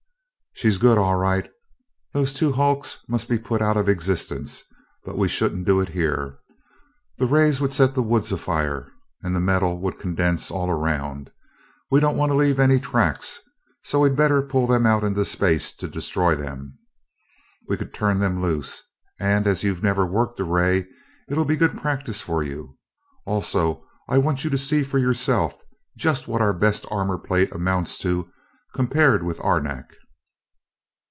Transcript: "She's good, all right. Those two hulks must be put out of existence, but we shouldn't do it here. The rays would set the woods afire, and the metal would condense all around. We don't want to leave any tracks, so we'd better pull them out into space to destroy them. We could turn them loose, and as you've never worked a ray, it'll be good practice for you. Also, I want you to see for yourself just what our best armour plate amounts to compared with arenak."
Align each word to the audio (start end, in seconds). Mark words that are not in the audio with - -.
"She's 0.53 0.77
good, 0.77 0.99
all 0.99 1.15
right. 1.15 1.49
Those 2.13 2.33
two 2.35 2.51
hulks 2.51 2.99
must 3.07 3.27
be 3.27 3.39
put 3.39 3.63
out 3.63 3.77
of 3.77 3.89
existence, 3.89 4.61
but 5.03 5.17
we 5.17 5.27
shouldn't 5.27 5.65
do 5.65 5.79
it 5.81 5.89
here. 5.89 6.37
The 7.17 7.25
rays 7.25 7.59
would 7.59 7.73
set 7.73 7.95
the 7.95 8.03
woods 8.03 8.31
afire, 8.31 8.91
and 9.23 9.35
the 9.35 9.39
metal 9.39 9.79
would 9.79 9.97
condense 9.97 10.51
all 10.51 10.69
around. 10.69 11.31
We 11.89 11.99
don't 11.99 12.17
want 12.17 12.31
to 12.31 12.35
leave 12.37 12.59
any 12.59 12.79
tracks, 12.79 13.39
so 13.83 14.01
we'd 14.01 14.15
better 14.15 14.43
pull 14.43 14.67
them 14.67 14.85
out 14.85 15.03
into 15.03 15.25
space 15.25 15.71
to 15.77 15.87
destroy 15.87 16.35
them. 16.35 16.77
We 17.67 17.75
could 17.75 17.91
turn 17.93 18.19
them 18.19 18.39
loose, 18.39 18.83
and 19.19 19.47
as 19.47 19.63
you've 19.63 19.81
never 19.81 20.05
worked 20.05 20.39
a 20.39 20.43
ray, 20.43 20.85
it'll 21.27 21.45
be 21.45 21.55
good 21.55 21.75
practice 21.81 22.21
for 22.21 22.43
you. 22.43 22.77
Also, 23.25 23.83
I 24.07 24.19
want 24.19 24.43
you 24.43 24.51
to 24.51 24.59
see 24.59 24.83
for 24.83 24.99
yourself 24.99 25.63
just 25.97 26.27
what 26.27 26.41
our 26.41 26.53
best 26.53 26.85
armour 26.91 27.17
plate 27.17 27.51
amounts 27.51 27.97
to 27.99 28.31
compared 28.75 29.23
with 29.23 29.39
arenak." 29.39 29.95